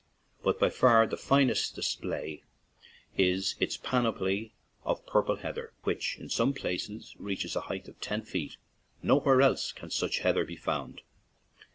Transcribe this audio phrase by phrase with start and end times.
[0.41, 2.41] But by far the finest display
[3.17, 4.51] is its panoply
[4.83, 8.57] of purple heather, which in some places reaches a height of ten feet;
[9.03, 11.01] nowhere else can such heather be found.